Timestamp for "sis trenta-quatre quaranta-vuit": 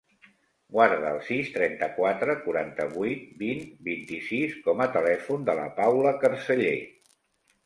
1.25-3.27